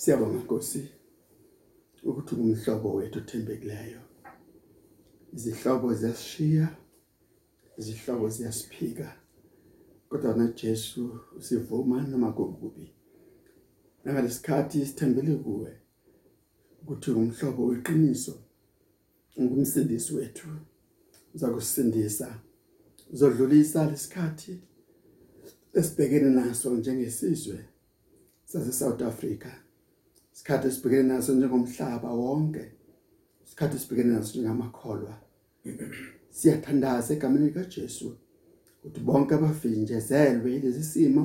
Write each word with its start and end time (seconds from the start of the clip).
Siyabonga 0.00 0.38
Nkosi 0.38 0.82
ukuthi 2.08 2.34
ungumhlobo 2.34 2.88
wethu 2.96 3.18
othembekileyo. 3.18 4.00
Izihlobo 5.34 5.88
ziyashiya, 6.00 6.66
izihlobo 7.78 8.28
ziyasiphika. 8.28 9.08
Kodwa 10.08 10.36
na 10.36 10.46
Jesu 10.60 11.02
usivuma 11.38 11.96
noma 12.02 12.32
kubi. 12.32 12.86
Nangalesikhathi 14.04 14.86
sithembele 14.86 15.34
kuwe 15.44 15.72
ukuthi 16.82 17.10
ungumhlobo 17.10 17.62
weqiniso. 17.66 18.34
Ungumsindisi 19.36 20.14
wethu. 20.14 20.48
Uzakusindisa. 21.34 22.28
Uzodlulisa 23.12 23.90
lesikhathi 23.90 24.60
esibhekene 25.78 26.30
naso 26.30 26.76
njengesizwe 26.76 27.58
sase 28.44 28.72
South 28.72 29.02
Africa. 29.02 29.52
Isikhathi 30.40 30.68
esibhekene 30.68 31.02
naso 31.02 31.34
njengomhlaba 31.34 32.10
wonke. 32.20 32.64
Isikhathi 33.44 33.76
esibhekene 33.76 34.12
naso 34.14 34.32
njengamakholwa. 34.38 35.14
Siyathandaza 36.30 37.14
egameni 37.14 37.46
lika 37.46 37.64
Jesu 37.74 38.16
ukuthi 38.84 39.00
bonke 39.00 39.34
abavinjezelwe 39.34 40.50
lezi 40.62 40.84
simo 40.92 41.24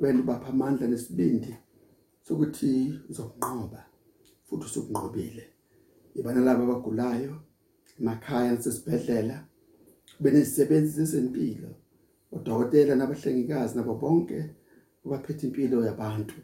wena 0.00 0.20
ubapha 0.22 0.48
amandla 0.54 0.86
nesibindi 0.88 1.52
sokuthi 2.26 2.70
uzokunqoba 3.10 3.80
futhi 4.46 4.64
usukunqobile. 4.68 5.44
Ibana 6.18 6.40
labo 6.46 6.62
abagulayo 6.64 7.34
emakhaya 7.98 8.52
nasesibhedlela 8.52 9.36
benezisebenzi 10.22 10.92
zezempilo 10.98 11.70
odokotela 12.34 12.92
nabahlengikazi 12.96 13.76
nabo 13.76 13.94
bonke 14.02 14.38
ubaphethe 15.04 15.42
impilo 15.46 15.76
yabantu 15.88 16.36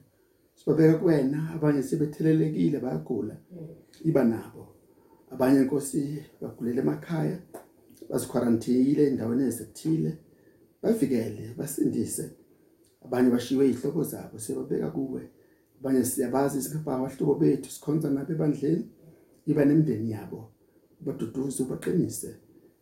sibabeka 0.58 0.98
kuwena 0.98 1.38
abanye 1.54 1.82
sebethelelekile 1.82 2.78
bayagula. 2.80 3.36
Iba 4.04 4.24
nabo. 4.24 4.64
Abanye 5.30 5.60
inkosi 5.62 6.22
bagulela 6.40 6.80
emakhaya 6.82 7.38
baziquarantine 8.10 9.02
endaweni 9.10 9.44
ezithile. 9.50 10.12
Bavikele 10.82 11.54
basindise. 11.58 12.24
Abanye 13.04 13.30
bashiwe 13.30 13.64
izihlobo 13.70 14.02
zabo 14.02 14.38
sebabeka 14.38 14.90
kuwe. 14.90 15.22
Abanye 15.80 16.04
siyabazi 16.04 16.62
singaba 16.62 16.96
abahlobo 16.96 17.34
bethu 17.34 17.70
sikhonza 17.70 18.10
nabo 18.10 18.32
ebandleni. 18.32 18.84
Iba 19.46 19.64
nemndeni 19.64 20.10
yabo. 20.10 20.40
Baduduze 21.04 21.62
baqinise. 21.70 22.30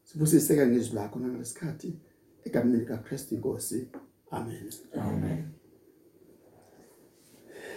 Sibusiseka 0.05 0.67
ngezwi 0.67 0.95
lakho 0.95 1.19
nangalesikhathi 1.19 1.91
egameni 2.47 2.79
lika 2.79 2.98
Christ 3.05 3.33
inkosi. 3.33 3.89
Amen. 4.31 4.70
Amen. 4.95 5.56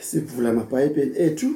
Sivula 0.01 0.49
amabhayibheli 0.49 1.13
ethu 1.25 1.49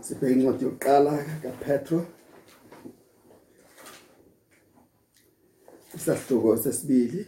sibheke 0.00 0.32
incwadi 0.34 0.64
yokuqala 0.64 1.14
kaPetro 1.42 1.98
isahluko 5.96 6.56
sesibili 6.62 7.26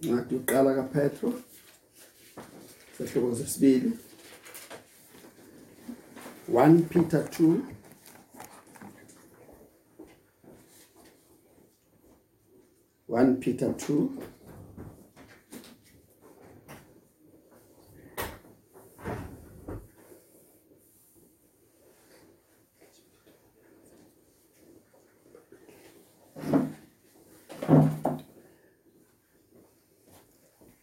incwadi 0.00 0.34
yokuqala 0.34 0.70
kaPetro 0.78 1.28
isahluko 3.00 3.36
sesibili 3.36 3.90
1 6.56 6.88
Peter 6.88 7.22
2 7.22 7.62
1 13.08 13.36
Peter 13.40 13.68
2 13.74 14.08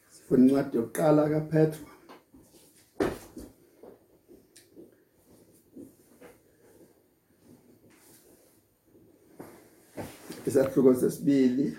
Sifuna 0.09 0.43
incwadi 0.45 0.77
yokuqala 0.77 1.29
kaPetro. 1.29 1.92
Isahluko 10.47 10.95
sesibili 10.95 11.77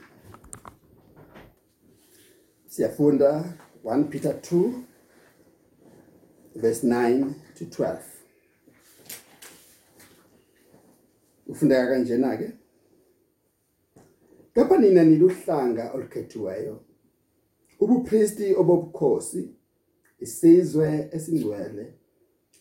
siyafunda 2.67 3.45
1 3.85 4.05
Peter 4.05 4.33
2 4.33 4.73
verse 6.55 6.87
9 6.87 7.33
to 7.59 7.65
12 7.65 7.99
ufundeka 11.47 11.87
kanjena 11.87 12.37
ke? 12.37 12.53
Kapha 14.55 14.79
nina 14.79 15.05
niluhlanga 15.05 15.93
olukhethiweyo. 15.93 16.81
Ubupristi 17.81 18.55
obobukhosi 18.55 19.49
isizwe 20.21 21.09
esingcwele 21.13 21.95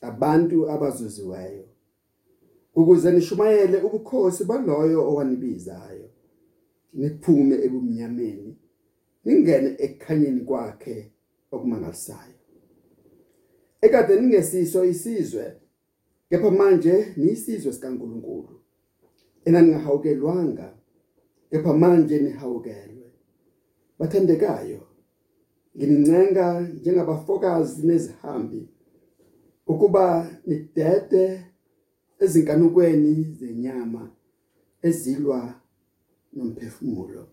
abantu 0.01 0.69
abazuziweyo. 0.69 1.72
Ukuze 2.75 3.11
nishumayele 3.11 3.77
ubukhosi 3.81 4.45
baloyo 4.45 4.99
owanibizayo 5.09 6.09
niphume 6.93 7.55
ebumnyameni 7.65 8.51
ningene 9.25 9.69
ekukhanyeni 9.85 10.41
kwakhe 10.47 10.97
okumangalisayo. 11.51 12.37
Ekade 13.81 14.13
ningesiso 14.21 14.85
isizwe 14.85 15.45
kepha 16.29 16.51
manje 16.51 16.95
niyisizwe 17.17 17.73
sikaNkuluNkulu. 17.73 18.55
Enaningahawukelwanga 19.45 20.67
kepha 21.49 21.73
manje 21.73 22.19
nihawukelwe. 22.19 23.07
Bathandekayo 23.99 24.81
nginincenga 25.77 26.61
njengabafokazi 26.61 27.87
nezihambi 27.87 28.69
ukuba 29.67 30.05
nidede 30.45 31.45
ezinkanukweni 32.19 33.23
zenyama 33.39 34.11
ezilwa 34.81 35.59
nomphefumulo. 36.33 37.27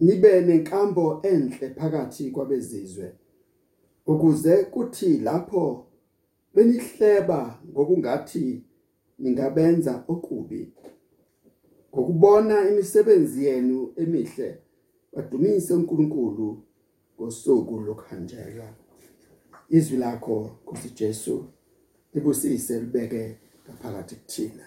Nibe 0.00 0.40
nenkambo 0.40 1.20
enhle 1.22 1.70
phakathi 1.70 2.30
kwabezizwe 2.30 3.12
ukuze 4.06 4.64
kuthi 4.64 5.18
lapho 5.18 5.86
benihleba 6.54 7.60
ngokungathi 7.70 8.64
ningabenza 9.18 10.04
okubi. 10.08 10.72
Ngokubona 11.92 12.68
imisebenzi 12.68 13.44
yenu 13.44 13.92
emihle 13.96 14.58
badumise 15.12 15.74
uNkulunkulu 15.74 16.62
ngosuku 17.14 17.80
lokhanjelwa. 17.80 18.68
Izwi 19.68 19.96
lakho 19.96 20.50
Nkosi 20.62 20.90
Jesu 22.16 22.16
libusise 22.16 22.80
libeke 22.80 23.36
ngaphakathi 23.68 24.16
kuthina. 24.16 24.64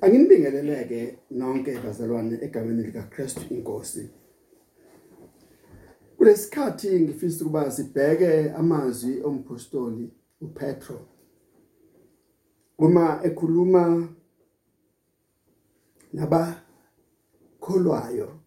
Anginibingeleleke 0.00 1.18
nonke 1.30 1.78
bazalwane 1.78 2.38
egameni 2.42 2.82
lika 2.82 3.02
Christ 3.02 3.50
inkosi 3.50 4.10
Kulesikhathi 6.16 7.00
ngifisa 7.00 7.44
ukuba 7.44 7.70
sibheke 7.70 8.50
amazwi 8.50 9.22
ompostoli 9.24 10.10
uPetro. 10.40 11.00
Uma 12.78 13.20
ekhuluma 13.24 14.08
nabakholwayo 16.12 18.38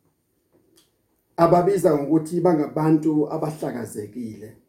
ababiza 1.38 1.98
ngokuthi 1.98 2.42
bangabantu 2.42 3.32
abahlakazekile. 3.32 4.65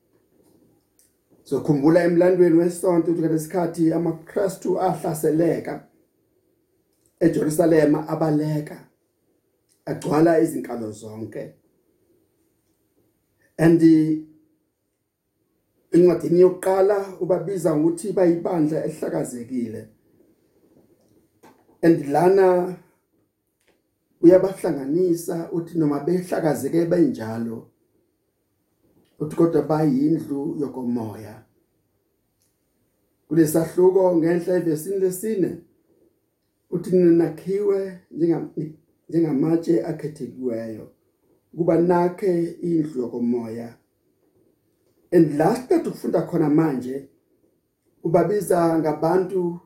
Sokhumbula 1.48 2.04
emlandweni 2.04 2.58
wesonto 2.58 3.10
ukuthi 3.10 3.28
lesikhathi 3.28 3.92
amaKristu 3.92 4.80
ahlaseleka 4.80 5.74
eJerusalem 7.24 7.94
abaleka 7.94 8.76
agcwala 9.90 10.40
izinkalo 10.44 10.90
zonke. 10.90 11.54
Andi 13.64 13.94
incwadini 15.94 16.40
yokuqala 16.40 16.98
ubabiza 17.20 17.70
ngokuthi 17.76 18.12
bayibandla 18.12 18.78
ehlakazekile 18.88 19.88
andilana 21.82 22.76
uyabahlanganisa 24.22 25.36
uthi 25.52 25.78
noma 25.78 26.00
behlakazeke 26.00 26.84
benjalo 26.90 27.58
uthi 29.18 29.36
kodwa 29.36 29.62
bayindlu 29.62 30.56
yokomoya. 30.60 31.42
Kulesahluko 33.28 34.16
ngenhla 34.16 34.56
evesini 34.56 34.98
lesine 34.98 35.50
uthi 36.70 36.90
ninakhiwe 36.96 38.00
njengamatshe 39.08 39.84
akhethekiweyo 39.84 40.92
kuba 41.56 41.80
nakhe 41.80 42.50
indlu 42.62 43.02
yokomoya. 43.02 43.78
And 45.12 45.38
last 45.38 45.68
part 45.68 45.86
ukufunda 45.86 46.22
khona 46.22 46.50
manje 46.50 47.08
ubabiza 48.02 48.78
ngabantu 48.78 49.60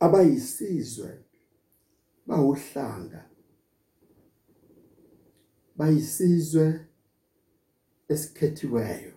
abayisizwe 0.00 1.24
bawuhlanga 2.26 3.24
bayisizwe 5.78 6.80
esikhethiweyo 8.08 9.12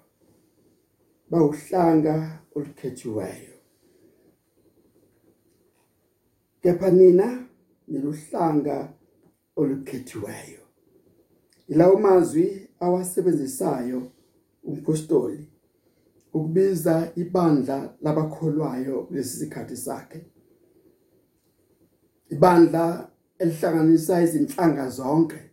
bawuhlanga 1.31 2.39
olukhethiweyo. 2.55 3.55
Kepha 6.61 6.91
nina 6.91 7.47
niluhlanga 7.87 8.93
olukhethiweyo. 9.55 10.61
Ilawo 11.67 11.99
mazwi 11.99 12.69
awasebenzisayo 12.79 14.11
umpostoli 14.63 15.47
ukubiza 16.33 17.11
ibandla 17.15 17.93
labakholwayo 18.01 19.03
kulesi 19.03 19.37
sikhathi 19.39 19.77
sakhe. 19.77 20.25
Ibandla 22.29 23.11
elihlanganisa 23.39 24.21
izinhlanga 24.21 24.89
zonke. 24.89 25.50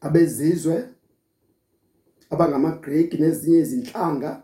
Abezizwe 0.00 0.88
abangamaGreek 2.30 3.20
nezinye 3.20 3.58
izinhlanga 3.58 4.42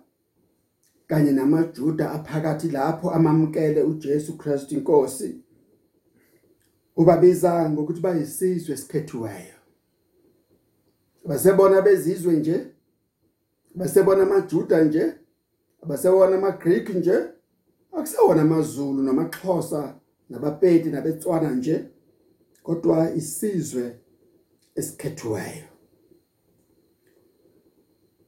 kanye 1.07 1.33
namaJuda 1.33 2.11
aphakathi 2.11 2.69
lapho 2.69 3.11
amamkele 3.11 3.83
uJesu 3.83 4.39
Kristu 4.39 4.75
inkosi 4.75 5.41
ubabiza 6.97 7.71
ngokuthi 7.71 8.01
bayisizwe 8.01 8.75
esikhethiweyo 8.75 9.59
basebona 11.29 11.83
bezizwe 11.83 12.33
nje 12.33 12.67
basebona 13.75 14.23
amaJuda 14.23 14.85
nje 14.85 15.15
abasebona 15.83 16.37
amaGreek 16.37 16.89
nje 16.89 17.17
akusewona 17.93 18.43
amaZulu 18.43 19.03
namaXhosa 19.03 19.95
nabapedi 20.31 20.91
nabetswana 20.91 21.51
nje 21.51 21.85
kodwa 22.63 23.15
isizwe 23.15 24.02
esikhethwayo 24.75 25.65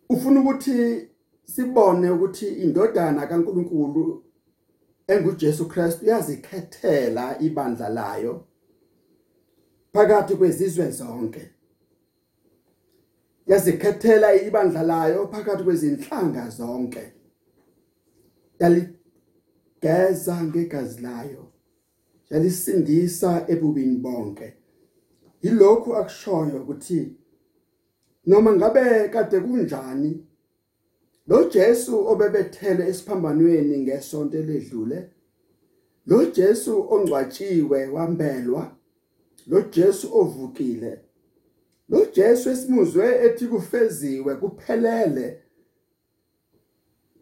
ufuna 0.09 0.41
ukuthi 0.41 1.09
sibone 1.45 2.11
ukuthi 2.11 2.49
indodana 2.49 3.27
kaNkuluNkulu 3.27 4.25
enguJesu 5.07 5.69
Kristu 5.69 6.07
yazikhethela 6.07 7.39
ibandla 7.41 7.89
layo 7.89 8.45
phakathi 9.93 10.35
kwezizwe 10.37 10.91
zonke. 10.91 11.51
Yazikhethela 13.47 14.35
ibandla 14.35 14.83
layo 14.83 15.29
phakathi 15.29 15.65
kwezinhlanga 15.65 16.49
zonke. 16.49 17.13
Yaligeza 18.61 20.45
ngegazi 20.45 21.03
layo 21.03 21.53
yalisindisa 22.31 23.45
ebubini 23.49 23.97
bonke. 23.97 24.64
Yilokhu 25.45 25.97
akushoyo 25.97 26.57
ukuthi 26.63 27.01
noma 28.27 28.51
ngabe 28.57 29.09
kade 29.09 29.41
kunjani 29.41 30.13
lo 31.29 31.39
Jesu 31.55 31.95
obebethele 32.11 32.83
esiphambanweni 32.91 33.79
ngesonto 33.79 34.39
ledlule 34.49 34.99
lo 36.07 36.25
Jesu 36.37 36.73
ongcwatshiwe 36.93 37.87
wambelwa 37.95 38.77
lo 39.47 39.61
Jesu 39.75 40.07
ovukile 40.21 40.93
lo 41.89 42.07
Jesu 42.17 42.51
esimuzwe 42.51 43.07
ethi 43.27 43.47
kufeziwe 43.47 44.33
kuphelele 44.37 45.27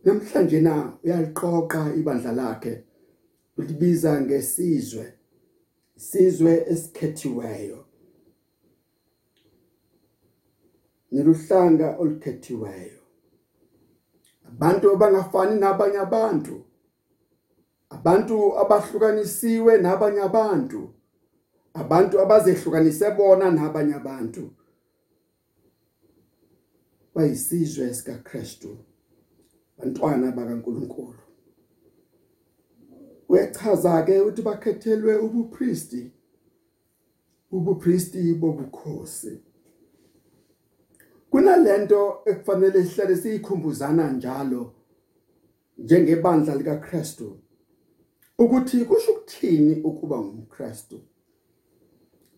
namhlanje 0.04 0.60
na 0.60 0.74
uyaliqoqa 1.04 1.94
ibandla 2.00 2.32
lakhe 2.32 2.84
ulibiza 3.58 4.20
ngesizwe 4.20 5.06
sizwe 5.96 6.64
esikhethiweyo. 6.72 7.81
Niluhlanga 11.12 11.96
olukhethiweyo. 11.98 13.02
Abantu 14.48 14.84
abangafani 14.94 15.60
nabanye 15.60 15.98
abantu. 15.98 16.64
Abantu 17.90 18.36
abahlukanisiwe 18.62 19.72
nabanye 19.78 20.20
abantu. 20.20 20.80
Abantu 21.74 22.14
abazehlukanise 22.20 23.10
bona 23.16 23.50
nabanye 23.50 23.94
abantu. 23.94 24.50
Bayisizwe 27.14 27.94
sika 27.94 28.14
Kristu 28.18 28.78
bantwana 29.78 30.32
bakaNkuluNkulu. 30.32 31.22
Uyachaza 33.28 34.02
ke 34.02 34.20
ukuthi 34.20 34.42
bakhethelwe 34.42 35.16
ubupriesti 35.16 36.12
ubupriesti 37.52 38.34
bobukhosi. 38.34 39.51
Kunalento 41.32 42.23
ekufanele 42.26 42.84
sihlale 42.84 43.17
siyikhumbuzana 43.17 44.12
njalo 44.12 44.73
njengebandla 45.79 46.55
lika 46.55 46.76
Kristu 46.76 47.38
ukuthi 48.38 48.84
kusho 48.84 49.12
ukuthini 49.12 49.75
ukuba 49.88 50.19
ngumKristu 50.19 51.00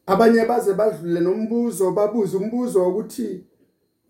abanye 0.07 0.45
baze 0.45 0.75
badlule 0.75 1.21
nombuzo 1.21 1.91
babuza 1.91 2.39
umbuzo 2.39 2.89
ukuthi 2.89 3.45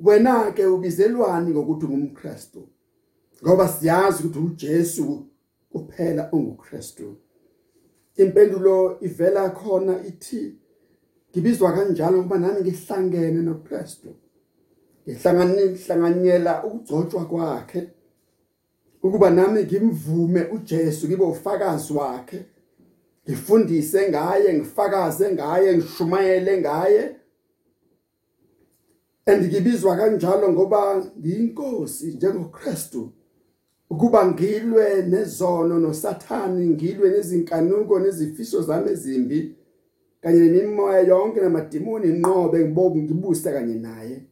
wena 0.00 0.52
ke 0.52 0.66
ubizelwani 0.66 1.50
ngokuthi 1.50 1.86
ngumKristu 1.86 2.68
ngoba 3.42 3.68
siyazi 3.68 4.22
ukuthi 4.22 4.38
uJesu 4.38 5.26
kuphela 5.72 6.28
onguKristu 6.32 7.16
impendulo 8.16 8.98
ivela 9.00 9.50
khona 9.50 10.04
ithi 10.06 10.58
ngibizwa 11.30 11.72
kanjalo 11.72 12.18
ngoba 12.18 12.38
nami 12.38 12.60
ngihlangene 12.60 13.42
noKristu. 13.42 14.23
Ngihlanganyehlanganyela 15.06 16.64
ukugcotshwa 16.64 17.24
kwakhe 17.24 17.80
ukuba 19.04 19.30
nami 19.30 19.64
ngimvume 19.64 20.42
uJesu 20.42 21.06
ngibe 21.06 21.24
ufakazi 21.24 21.92
wakhe. 21.92 22.44
Ngifundise 23.28 24.08
ngaye 24.08 24.54
ngifakaze 24.54 25.32
ngaye 25.32 25.76
ngishumayele 25.76 26.60
ngaye. 26.60 27.16
Andikibizwa 29.26 29.96
kanjalo 29.96 30.52
ngoba 30.52 31.04
ngiyinkosi 31.18 32.06
njengoKristu 32.06 33.12
ukuba 33.90 34.26
ngilwe 34.26 35.02
nezono 35.02 35.78
nosathani 35.78 36.66
ngilwe 36.66 37.10
nezinkanuko 37.10 37.98
nezifiso 38.00 38.62
zami 38.62 38.90
ezimbi 38.90 39.56
kanye 40.20 40.40
nemimoya 40.40 41.00
yonke 41.00 41.40
namadimoni 41.40 42.08
inqobe 42.08 42.58
ngibobu 42.58 42.98
ngibuse 43.02 43.52
kanye 43.52 43.74
naye. 43.74 44.22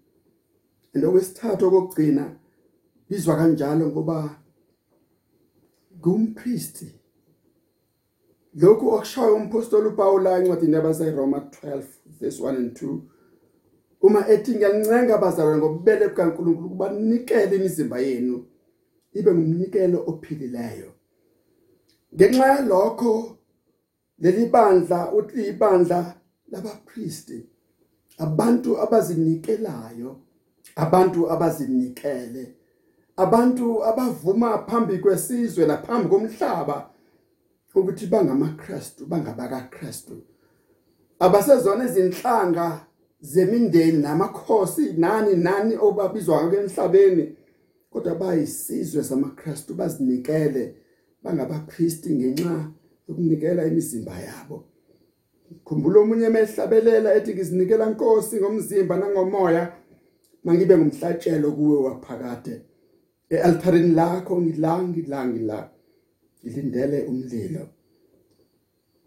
Ndokwesithathu 0.94 1.64
okugcina 1.66 2.24
bizwa 3.08 3.36
kanjalo 3.38 3.84
ngoba 3.92 4.18
ngumpriesti 5.98 6.88
lokhu 8.60 8.84
okushayo 8.96 9.34
umpostoli 9.36 9.88
uPaul 9.88 10.26
encwadini 10.26 10.76
yabaseRoma 10.76 11.38
12 11.38 11.84
verse 12.18 12.38
1 12.42 12.48
and 12.48 12.72
2 12.76 12.98
uma 14.02 14.20
ethi 14.28 14.50
ngiyancenga 14.54 15.14
abazalwane 15.14 15.58
ngobubele 15.58 16.08
bukaNkulunkulu 16.08 16.68
kubanikele 16.72 17.56
imizimba 17.56 17.98
yenu 18.06 18.36
ibe 19.18 19.30
ngumnikelo 19.34 19.98
ophilileyo. 20.10 20.90
Ngenxa 22.14 22.46
yalokho 22.52 23.12
leli 24.18 24.46
bandla 24.46 25.12
uthi 25.12 25.40
ibandla 25.52 26.00
labapriesti 26.52 27.38
abantu 28.24 28.70
abazinikelayo 28.84 30.10
abantu 30.76 31.30
abazinikele 31.32 32.54
abantu 33.16 33.84
abavuma 33.84 34.58
phambi 34.58 34.98
kwesizwe 34.98 35.66
naphambi 35.66 36.08
komhlaba 36.08 36.90
ukuthi 37.74 38.06
bangamaKristu 38.06 39.06
bangabakaKristu. 39.06 40.16
Abasezona 41.18 41.84
izinhlanga 41.84 42.86
zemindeni 43.20 43.98
namakhosi 43.98 44.92
nani 44.92 45.36
nani 45.36 45.76
obabizwa 45.76 46.42
emhlabeni 46.42 47.36
kodwa 47.90 48.14
bayisizwe 48.14 49.04
samaKristu 49.04 49.74
bazinikele 49.74 50.74
bangabapriesti 51.22 52.10
ngenxa 52.14 52.70
yokunikela 53.08 53.66
imizimba 53.66 54.12
yabo. 54.12 54.64
Khumbula 55.64 56.00
omunye 56.00 56.26
emehlabelela 56.26 57.14
ethi 57.14 57.34
ngizinikela 57.34 57.86
Nkosi 57.90 58.36
ngomzimba 58.40 58.96
nangomoya 58.96 59.72
mangibe 60.44 60.76
ngumhlatshelo 60.78 61.52
kuwe 61.52 61.76
waphakade. 61.86 62.62
Ealtarini 63.30 63.94
lakho 63.94 64.40
ngidla 64.40 64.82
ngidla 64.82 65.26
ngidla 65.26 65.70
ngilindele 66.44 66.98
umlilo. 67.10 67.68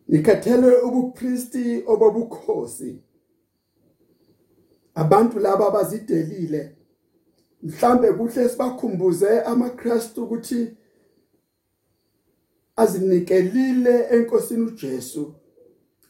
Nikathelwe 0.08 0.82
ubupristi 0.82 1.84
obobukhosi. 1.88 3.02
Abantu 4.96 5.40
laba 5.40 5.68
abazidelile 5.68 6.76
mhlambe 7.64 8.14
kuhle 8.14 8.50
sibakhumbuze 8.50 9.42
amaKristu 9.42 10.24
ukuthi 10.24 10.78
azinikelile 12.76 14.08
enkosini 14.14 14.64
uJesu. 14.64 15.36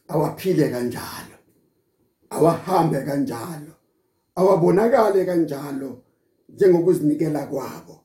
Awaphile 0.08 0.68
kanjalo. 0.68 1.36
Awahambe 2.30 3.00
kanjalo. 3.02 3.75
Awabonakale 4.36 5.24
kanjalo 5.24 6.02
njengokuzinikela 6.48 7.46
kwabo. 7.46 8.00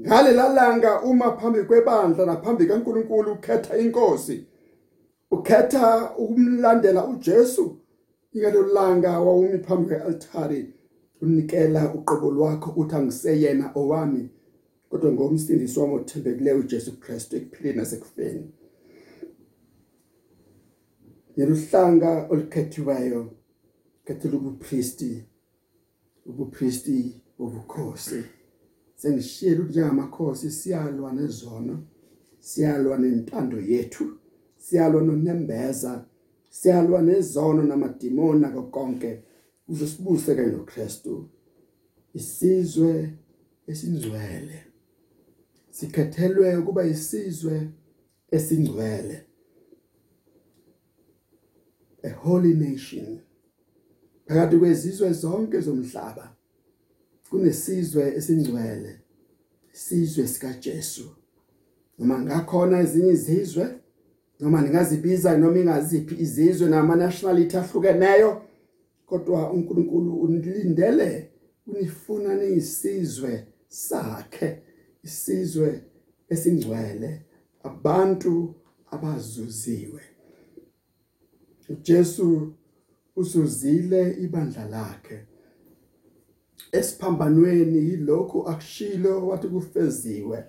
Ngale 0.00 0.32
lalanga 0.32 1.02
uma 1.02 1.32
phambi 1.32 1.62
kwebandla 1.62 2.26
naphambi 2.26 2.66
kaNkuluNkulu 2.66 3.32
ukhetha 3.32 3.78
inkosi 3.78 4.46
ukhetha 5.30 6.14
ukumlandela 6.16 7.06
uJesu 7.06 7.78
ingalolanga 8.32 9.20
wawumi 9.20 9.58
phambi 9.58 9.86
kwealtari 9.86 10.74
unikela 11.20 11.94
uqobo 11.94 12.30
lwakho 12.30 12.70
uthi 12.76 12.94
angiseyena 12.94 13.72
owami 13.74 14.30
kodwa 14.90 15.12
ngomsindisi 15.12 15.80
wami 15.80 15.94
othembekileyo 15.94 16.58
uJesu 16.58 17.00
Kristu 17.00 17.36
ekuphileni 17.36 17.76
nasekufeni. 17.76 18.50
Yeluhlanga 21.36 22.26
olukhethiweyo 22.30 23.30
kethela 24.04 24.36
ubupriesti 24.36 25.24
ubupriesti 26.28 27.20
obukhosi. 27.38 28.20
Sengishiyela 29.00 29.60
ukuthi 29.60 29.72
njengamakhosi 29.72 30.50
siyalwa 30.50 31.12
nezono 31.12 31.74
siyalwa 32.40 32.98
nentando 32.98 33.60
yethu 33.60 34.04
siyalwa 34.56 35.02
nonembeza 35.02 35.92
siyalwa 36.50 37.02
nezono 37.02 37.62
namadimoni 37.62 38.46
konke. 38.70 39.22
Uzosibuse 39.68 40.34
kanye 40.34 40.52
noKristu 40.52 41.28
isizwe 42.14 43.14
esingcwele. 43.66 44.58
Sikhethelwe 45.70 46.56
ukuba 46.56 46.84
isizwe 46.84 47.70
esingcwele. 48.30 49.16
A 52.02 52.10
holy 52.10 52.54
nation. 52.54 53.20
Phakathi 54.28 54.56
kwezizwe 54.58 55.12
zonke 55.12 55.60
zomhlaba 55.60 56.36
kunesizwe 57.30 58.14
esingcwele 58.18 58.92
isizwe 59.74 60.26
sika 60.26 60.52
Jesu 60.52 61.06
noma 61.98 62.20
ngakhona 62.20 62.80
ezinye 62.80 63.12
izizwe 63.12 63.66
noma 64.40 64.62
ningazibiza 64.62 65.38
noma 65.38 65.58
ingaziphi 65.58 66.14
izizwe 66.24 66.68
nama 66.68 66.96
nationality 66.96 67.56
ahlukeneyo 67.56 68.30
kodwa 69.06 69.52
uNkulunkulu 69.52 70.20
unilindele 70.20 71.30
unifuna 71.66 72.34
niyisizwe 72.34 73.46
sakhe 73.68 74.62
isizwe 75.02 75.82
esingcwele 76.28 77.10
abantu 77.62 78.54
abazuziwe. 78.90 80.02
uJesu 81.68 82.52
usuzile 83.20 84.00
ibandla 84.24 84.64
lakhe. 84.74 85.18
Esiphambanweni 86.72 87.78
yilokhu 87.88 88.48
akushilo 88.48 89.26
wathi 89.28 89.48
kufeziwe. 89.48 90.44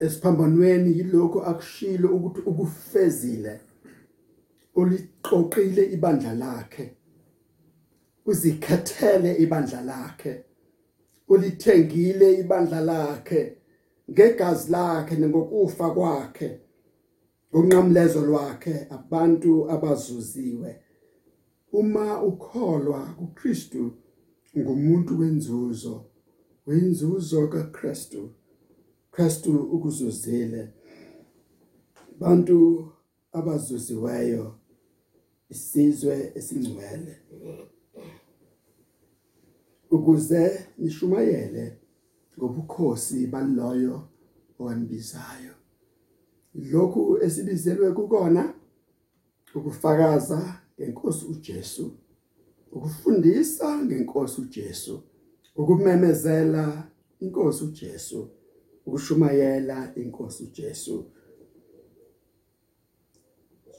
Esiphambanweni 0.00 0.98
yilokhu 0.98 1.42
akushilo 1.42 2.08
ukuthi 2.16 2.40
ukufezile 2.40 3.60
uliqoqile 4.74 5.82
ibandla 5.92 6.34
lakhe 6.34 6.84
uzikhethele 8.26 9.30
ibandla 9.44 9.80
lakhe 9.80 10.44
ulithengile 11.28 12.28
ibandla 12.40 12.80
lakhe 12.80 13.56
ngegazi 14.10 14.70
lakhe 14.72 15.18
ngokufa 15.18 15.90
kwakhe. 15.90 16.67
Ngokunqamlezo 17.50 18.20
lwakhe 18.26 18.86
abantu 18.90 19.70
abazuziwe. 19.70 20.70
Uma 21.72 22.22
ukholwa 22.22 23.00
kuKristu 23.18 23.92
ngumuntu 24.58 25.18
wenzuzo 25.20 26.04
wenzuzo 26.66 27.48
kaKristu 27.48 28.30
Kristu 29.10 29.52
ukuzuzile. 29.74 30.72
Bantu 32.20 32.58
abazuziweyo 33.32 34.58
isizwe 35.50 36.32
esingcwele. 36.38 37.14
Ukuze 39.90 40.42
nishumayele 40.78 41.64
ngobukhosi 42.38 43.26
baloyo 43.26 44.08
owanibizayo 44.58 45.57
lokhu 46.72 47.18
esibizelwe 47.22 47.92
kukona 47.92 48.54
ukufakaza 49.54 50.60
ngenkosi 50.80 51.26
uJesu 51.26 51.92
ukufundisa 52.72 53.84
ngenkosi 53.84 54.40
uJesu 54.40 55.02
ukumemezela 55.56 56.88
inkosi 57.20 57.64
uJesu 57.64 58.30
ukushumayela 58.88 59.92
inkosi 59.96 60.42
uJesu. 60.42 61.04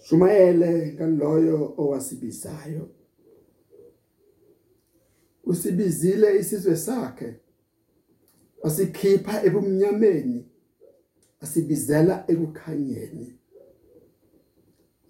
Shumayele 0.02 0.94
ngaloyo 0.94 1.74
owasibizayo. 1.78 2.90
Usibizile 5.44 6.40
isizwe 6.40 6.76
sakhe 6.78 7.40
wasikhipha 8.62 9.44
ebumnyameni 9.44 10.49
asibizela 11.42 12.24
ekukhanyeni. 12.28 13.40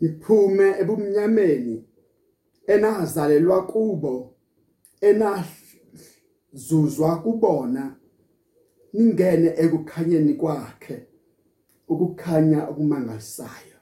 Niphume 0.02 0.68
ebumnyameni 0.82 1.86
enazalelwa 2.68 3.68
kubo 3.68 4.36
enazuzwa 5.02 7.12
kubona 7.24 7.96
ningene 8.94 9.50
ekukhanyeni 9.64 10.34
kwakhe 10.34 11.08
ukukhanya 11.88 12.68
okumangalisayo. 12.70 13.78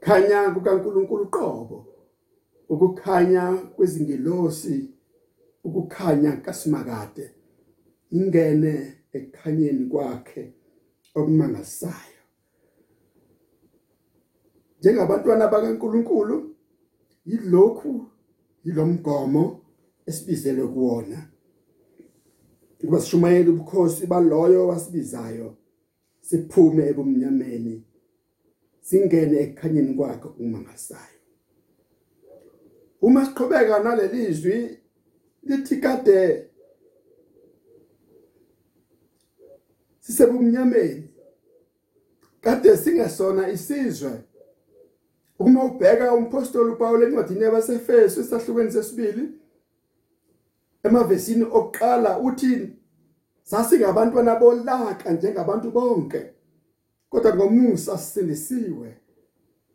Khanya 0.00 0.50
kukaNkuluNkulu 0.54 1.26
qobo 1.26 1.86
ukukhanya 2.68 3.44
kwezingelosi 3.74 4.90
ukukhanya 5.64 6.32
kasimakade. 6.36 7.30
Ingene 8.10 8.94
ekukhanyeni 9.12 9.86
kwakhe. 9.86 10.52
Okumangalisayo 11.14 12.22
njengabantwana 14.78 15.48
bakaNkuluNkulu 15.48 16.36
yilokhu 17.24 18.06
yilomgomo 18.64 19.60
esibizelwe 20.06 20.66
kuwona. 20.68 21.28
Kuba 22.80 23.00
sishumayela 23.00 23.50
ubukhosi 23.50 24.06
baloyo 24.06 24.66
wasibizayo 24.68 25.56
siphume 26.20 26.82
ebumnyameni 26.90 27.84
singene 28.80 29.36
ekukhanyeni 29.44 29.94
kwakhe 29.94 30.26
okumangalisayo 30.28 31.18
uma 33.02 33.24
siqhubeka 33.26 33.78
nalelizwi 33.84 34.78
lithi 35.42 35.76
kade 35.76 36.18
sisebumnyameni. 40.02 41.08
Kade 42.40 42.76
singesona 42.76 43.48
isizwe. 43.48 44.12
Uma 45.38 45.64
ubheka 45.64 46.14
umpostoli 46.14 46.70
uPaul 46.70 47.02
encwadini 47.02 47.42
yabaseFeso 47.42 48.20
esahlukweni 48.20 48.72
sesibili 48.72 49.28
emavesini 50.82 51.44
okuqala 51.44 52.18
uthi 52.18 52.70
sasingabantwana 53.42 54.36
bolaka 54.36 55.12
njengabantu 55.12 55.70
bonke 55.70 56.32
kodwa 57.10 57.36
ngomusa 57.36 57.98
sisindisiwe. 57.98 58.96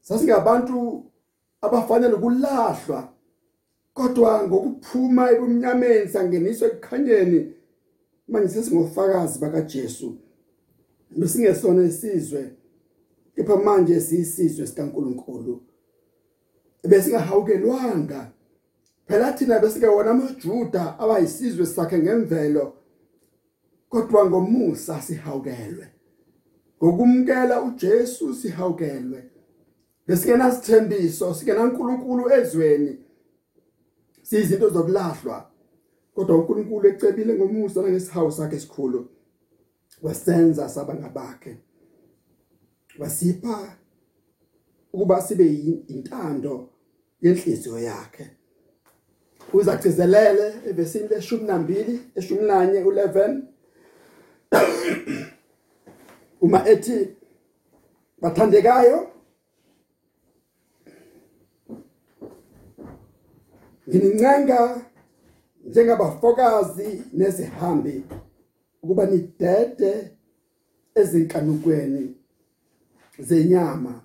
Sasingabantu 0.02 1.06
abafanele 1.62 2.14
ukulahlwa 2.14 3.10
kodwa 3.94 4.44
ngokuphuma 4.44 5.32
ebumnyameni 5.32 6.10
sangeniswa 6.10 6.68
ekukhanyeni 6.68 7.40
manje 8.28 8.50
sesingofakazi 8.50 9.40
bakaJesu. 9.40 10.18
Besingesona 11.18 11.84
isizwe 11.84 12.52
kepha 13.36 13.56
manje 13.56 14.02
siyisizwe 14.02 14.68
sikaNkuluNkulu. 14.68 15.62
Besingahawukelwanga. 16.84 18.32
Phela 19.08 19.34
thina 19.34 19.60
besike 19.60 19.88
wona 19.88 20.12
amaJuda 20.12 21.00
abayisizwe 21.00 21.66
sakhe 21.66 21.98
ngemvelo 22.00 22.74
kodwa 23.90 24.26
ngomusa 24.26 25.02
sihawukelwe. 25.02 25.88
Ngokumkela 26.84 27.62
uJesu 27.62 28.36
sihawukelwe. 28.36 29.24
Besikena 30.08 30.52
sithembiso 30.52 31.34
sikena 31.34 31.64
uNkulunkulu 31.64 32.32
ezweni. 32.32 32.98
Siyizinto 34.22 34.70
zokulahlwa. 34.70 35.52
Kodwa 36.18 36.38
uNkulunkulu 36.38 36.88
ecebile 36.88 37.34
ngomusa 37.34 37.82
nangesihawu 37.82 38.32
sakhe 38.32 38.56
esikhulu 38.56 39.10
wasenza 40.02 40.70
saba 40.70 40.94
ngabakhe. 40.94 41.58
Wasipha 43.00 43.78
ukuba 44.94 45.22
sibe 45.22 45.46
intando 45.88 46.70
yenhliziyo 47.22 47.80
yakhe. 47.80 48.30
Uzagcizelele 49.54 50.54
evesini 50.70 51.08
leshumi 51.08 51.44
nambili 51.44 52.00
eshumi 52.16 52.42
nanye 52.42 52.84
u11 52.84 53.42
uma 56.42 56.70
ethi 56.70 57.16
bathandekayo 58.22 59.12
nginincenga 63.90 64.87
njengabafokazi 65.68 67.04
nezihambi 67.14 68.04
ukuba 68.84 69.06
nidede 69.06 70.12
ezinkanukweni 70.96 72.16
zenyama 73.20 74.02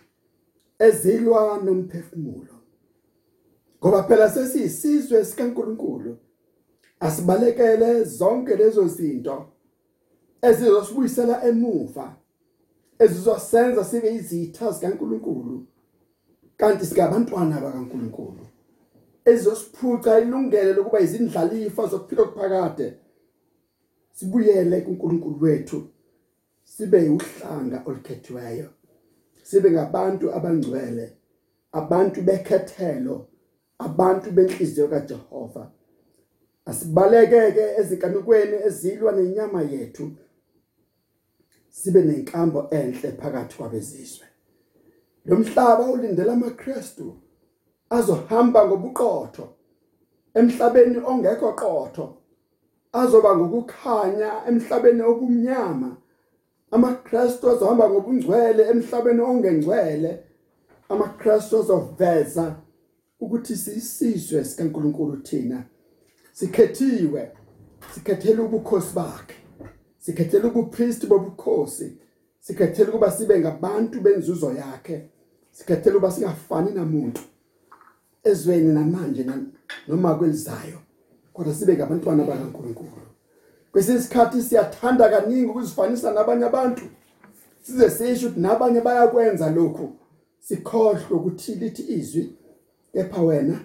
ezilwa 0.78 1.60
nomphefumulo. 1.64 2.54
Ngoba 3.78 4.02
phela 4.02 4.30
sesiyisizwe 4.30 5.24
sikaNkuluNkulu 5.24 6.16
asibalekele 7.00 8.04
zonke 8.04 8.56
lezo 8.56 8.88
zinto 8.88 9.46
ezizosibuyisela 10.42 11.44
emuva 11.48 12.16
ezizosenza 12.98 13.84
sibe 13.84 14.14
izitha 14.14 14.70
zikaNkuluNkulu 14.70 15.66
kanti 16.56 16.86
sikabantwana 16.86 17.60
bakaNkuluNkulu. 17.60 18.51
Ezosiphuca 19.24 20.20
ilungelo 20.22 20.72
lokuba 20.72 21.00
izindlalifa 21.00 21.86
zokuphila 21.86 22.22
okuphakade 22.22 22.86
sibuyele 24.12 24.80
kuNkulunkulu 24.80 25.42
wethu 25.42 25.78
sibe 26.64 27.08
uhlanga 27.08 27.82
olukhethiweyo 27.86 28.68
sibe 29.42 29.70
ngabantu 29.70 30.26
abangcwele 30.36 31.06
abantu 31.72 32.18
bekhethelo 32.22 33.16
abantu 33.78 34.30
benhliziyo 34.30 34.88
kaJehova. 34.88 35.70
Asibalekeke 36.66 37.64
ezikanukweni 37.80 38.56
ezilwa 38.66 39.12
nenyama 39.12 39.62
yethu 39.62 40.10
sibe 41.68 42.02
nenkambo 42.02 42.68
enhle 42.70 43.12
phakathi 43.20 43.56
kwabezizwe. 43.56 44.26
Lo 45.24 45.36
mhlaba 45.36 45.84
ulindele 45.90 46.32
amaKristu. 46.32 47.16
Azohamba 47.96 48.60
ngobuqotho 48.66 49.44
emhlabeni 50.38 50.98
ongekho 51.10 51.52
qotho 51.60 52.06
azoba 52.92 53.36
ngokukhanya 53.36 54.30
emhlabeni 54.48 55.02
obumnyama. 55.02 55.96
amaKristu 56.70 57.50
azohamba 57.50 57.90
ngobungcwele 57.90 58.62
emhlabeni 58.72 59.20
ongengcwele. 59.20 60.10
amaKristu 60.88 61.58
azoveza 61.60 62.46
ukuthi 63.20 63.56
sisizwe 63.56 64.44
sikaNkuluNkulu 64.44 65.16
thina. 65.16 65.64
Sikhethiwe 66.32 67.30
sikhethele 67.94 68.40
ubukhosi 68.42 68.94
bakhe. 68.94 69.36
Sikhethele 69.98 70.46
ubupriest 70.46 71.06
bobukhosi. 71.06 71.96
Sikhethele 72.40 72.88
ukuba 72.88 73.10
sibe 73.10 73.40
ngabantu 73.40 74.00
benzuzo 74.00 74.52
yakhe. 74.52 75.10
Sikhethele 75.50 75.96
ukuba 75.96 76.10
singafani 76.10 76.70
namuntu. 76.70 77.22
Ezweni 78.24 78.72
namanje 78.72 79.26
noma 79.88 80.14
kwelizayo 80.14 80.78
kodwa 81.32 81.54
sibe 81.54 81.76
ngabantwana 81.76 82.24
bakaNkuluNkulu. 82.24 83.06
Kwesinye 83.72 83.98
isikhathi 83.98 84.42
siyathanda 84.42 85.08
kaningi 85.08 85.46
ukuzifanisa 85.46 86.12
nabanye 86.12 86.44
abantu. 86.44 86.82
Size 87.62 87.90
sisho 87.90 88.26
ukuthi 88.26 88.40
nabanye 88.40 88.80
bayakwenza 88.80 89.50
lokhu. 89.50 89.96
Sikhohlwe 90.38 91.16
ukuthi 91.16 91.54
lithi 91.54 91.82
izwi 91.82 92.36
kepha 92.92 93.22
wena 93.22 93.60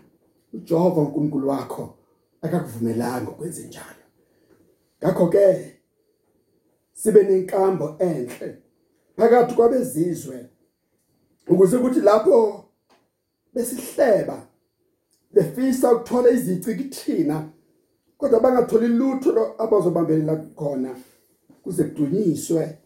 uJehova 0.53 1.01
uNkulunkulu 1.01 1.47
wakho 1.49 1.95
akakuvumelanga 2.41 3.31
ukwenza 3.31 3.61
njalo. 3.61 4.03
Ngakho 5.03 5.27
ke 5.27 5.73
sibe 6.93 7.23
nenkambo 7.23 7.95
enhle 7.99 8.57
phakathi 9.17 9.55
kwabezizwe 9.55 10.49
ukuze 11.47 11.77
ukuthi 11.77 12.01
lapho 12.01 12.65
besihleba 13.53 14.46
befisa 15.37 15.93
ukuthola 15.93 16.29
izici 16.29 16.75
kithina 16.75 17.49
kodwa 18.17 18.39
bangatholi 18.39 18.87
lutho 18.87 19.55
abazobambelela 19.63 20.35
khona 20.55 20.95
kuze 21.63 21.83
kudunyiswe 21.83 22.77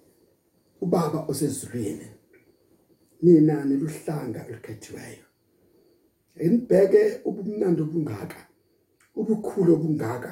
ubaba 0.82 1.20
osezulwini. 1.32 2.08
Nina 3.22 3.66
neluhlanga 3.66 4.48
elikhethiweyo 4.48 5.26
enibheke 6.44 7.02
ubumnandi 7.26 7.82
obungaka 7.82 8.42
ubukhulu 9.20 9.74
obungaka 9.74 10.32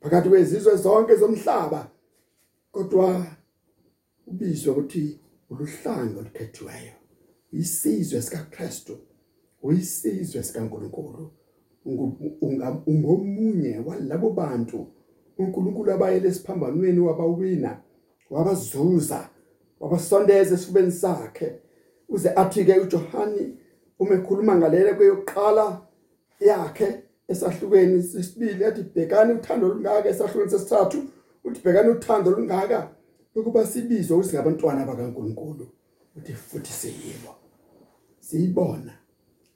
phakathi 0.00 0.28
kwezizwe 0.28 0.76
zonke 0.76 1.14
zomhlaba 1.16 1.80
kodwa 2.72 3.08
ubizwa 4.30 4.72
ukuthi 4.72 5.04
uluhlanga 5.50 6.18
olukhethiweyo 6.20 6.94
isizwe 7.52 8.22
sikaKristu. 8.22 8.94
Uyisizwe 9.64 10.42
sikaNkuluNkulu. 10.42 11.30
Ungomunye 12.86 13.78
walabo 13.86 14.30
bantu. 14.30 14.86
uNkulunkulu 15.38 15.92
abayele 15.92 16.28
esiphambanweni 16.28 17.00
wabawina 17.00 17.80
wabazuza 18.30 19.28
wabasondeza 19.80 20.54
esifubeni 20.54 20.92
sakhe. 20.92 21.48
Uze 22.08 22.30
athi 22.30 22.64
ke 22.64 22.78
uJohani 22.78 23.56
uma 23.98 24.14
ekhuluma 24.14 24.56
ngalele 24.56 24.94
kweyokuqala 24.94 25.80
yakhe 26.40 26.88
esahlukweni 27.28 28.02
sesibili 28.02 28.64
athi 28.64 28.82
bhekani 28.82 29.32
uthando 29.32 29.66
olungaka 29.66 30.08
esahlukweni 30.08 30.50
sesithathu 30.50 30.98
uthi 31.44 31.60
bhekani 31.64 31.88
uthando 31.90 32.30
olungaka. 32.30 32.90
Ukuba 33.34 33.66
sibizwe 33.66 34.16
ukuthi 34.16 34.34
ngabantwana 34.34 34.86
bakaNkuluNkulu. 34.86 35.66
Uthi 36.16 36.32
futhi 36.32 36.72
siyibo 36.72 37.32
siyibona. 38.20 39.03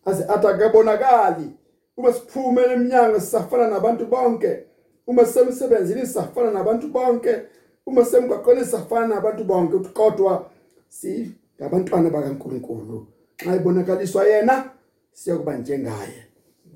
Aze 0.09 0.25
athi 0.25 0.47
akabonakali 0.47 1.51
uma 1.97 2.13
siphume 2.13 2.63
eminyango 2.63 3.21
sisafana 3.21 3.71
nabantu 3.71 4.07
bonke 4.07 4.65
uma 5.07 5.25
semsebenzini 5.27 6.01
sisafana 6.01 6.51
nabantu 6.51 6.89
bonke 6.89 7.43
uma 7.87 8.05
semgaqweni 8.05 8.65
sisafana 8.65 9.07
nabantu 9.07 9.45
bonke 9.45 9.77
uthi 9.77 9.89
kodwa 9.89 10.51
si 10.89 11.33
ngabantwana 11.61 12.11
bakaNkuluNkulu. 12.11 13.07
Xa 13.37 13.57
ibonakaliswa 13.57 14.25
yena 14.27 14.71
siyokuba 15.13 15.57
njengaye. 15.57 16.25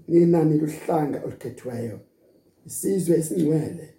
Ninani 0.09 0.59
luhlanga 0.59 1.23
olukhethiweyo. 1.25 2.01
Isizwe 2.67 3.17
esingcwele 3.17 3.95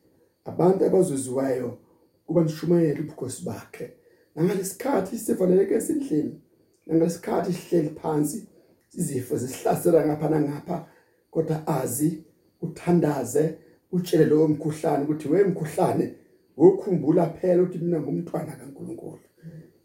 abantu 0.45 0.85
abazuziweyo 0.85 1.77
kuba 2.25 2.43
nishumayela 2.43 2.99
ubukhosi 2.99 3.45
bakhe. 3.45 3.93
Nangalesikhathi 4.35 5.17
sifaneleke 5.17 5.73
esindlini 5.73 6.41
nangalesikhathi 6.85 7.53
sihleli 7.53 7.89
phansi 7.89 8.47
izifo 8.97 9.37
zisihlasela 9.37 10.05
ngapha 10.05 10.29
nangapha 10.29 10.87
kodwa 11.31 11.67
azi 11.67 12.23
uthandaze 12.61 13.57
utshele 13.91 14.25
lowo 14.25 14.47
mkhuhlane 14.47 15.03
ukuthi 15.03 15.27
wemkhuhlane 15.27 16.15
ukukhumbula 16.57 17.25
phela 17.29 17.63
ukuthi 17.63 17.77
mina 17.77 17.99
ngumntwana 18.01 18.51
kaNkuluNkulu. 18.59 19.25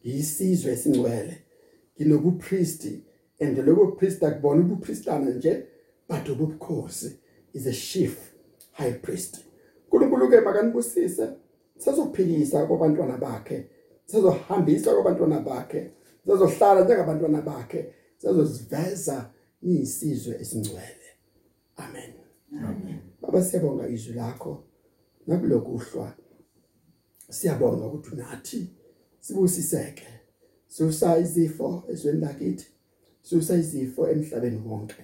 Ngiyisizwe 0.00 0.72
esingcwele. 0.72 1.36
Nginobupriesti 1.96 3.02
and 3.40 3.58
lobo 3.58 3.92
priest 3.92 4.22
akubona 4.22 4.60
ubupristana 4.60 5.30
nje 5.30 5.64
but 6.08 6.28
ubukhosi 6.28 7.12
is 7.52 7.66
a 7.66 7.72
chief 7.72 8.32
high 8.72 8.92
priest. 8.92 9.44
uNkulunkulu 9.92 10.28
ke 10.30 10.40
makanibusise 10.40 11.28
sizophilisa 11.78 12.66
kwabantwana 12.66 13.16
bakhe 13.16 13.66
sizohambisa 14.06 14.94
kwabantwana 14.94 15.40
bakhe 15.40 15.90
sizohlala 16.26 16.84
njengabantwana 16.84 17.42
bakhe 17.42 17.86
sizoziveza 18.18 19.30
niyisizwe 19.62 20.40
esingcwele 20.42 21.08
amen. 21.76 22.12
Amen. 22.52 23.00
Baba 23.22 23.42
siyabonga 23.42 23.88
izwi 23.88 24.14
lakho. 24.14 24.64
Nakulokuhlwa 25.26 26.12
siyabonga 27.30 27.86
ukuthi 27.86 28.16
nathi 28.16 28.70
sibusiseke. 29.20 30.06
Susa 30.68 31.18
izifo 31.18 31.84
ezweni 31.88 32.20
lakithi 32.20 32.66
susa 33.22 33.56
izifo 33.56 34.08
emhlabeni 34.08 34.60
wonke. 34.66 35.02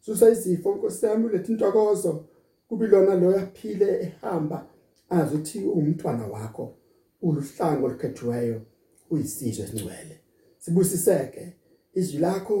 Susa 0.00 0.30
izifo 0.30 0.74
Nkosi 0.74 1.06
yami 1.06 1.24
ulethe 1.24 1.52
intokozo. 1.52 2.24
Kubilona 2.68 3.14
lo 3.14 3.32
yaphile 3.32 4.02
ehamba 4.02 4.68
azi 5.10 5.34
ukuthi 5.34 5.58
umntwana 5.58 6.26
wakho 6.26 6.74
uluhlango 7.22 7.86
olukhethiweyo 7.86 8.62
uyisizwe 9.10 9.64
esingcwele 9.64 10.20
sibusiseke. 10.58 11.52
Izwi 11.94 12.18
lakho 12.18 12.58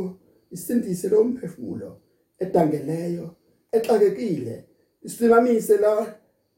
isindise 0.50 1.08
lo 1.08 1.24
mphefumulo 1.24 1.90
edangeleyo 2.38 3.26
exakekile 3.72 4.64
isimamise 5.02 5.76
la 5.84 5.92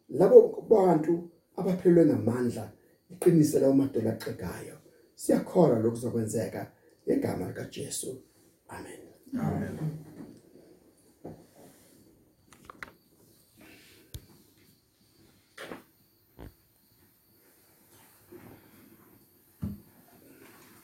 labo 0.08 0.66
bantu 0.70 1.14
abaphelwe 1.56 2.06
ngamandla 2.06 2.64
iqinise 3.12 3.60
lawo 3.60 3.74
madola 3.74 4.12
axegayo 4.12 4.76
siyakholwa 5.14 5.78
lokuzokwenzeka 5.78 6.72
ngegama 7.04 7.48
lika 7.48 7.64
Jesu 7.74 8.10
amen. 8.68 9.00
Amen. 9.38 10.03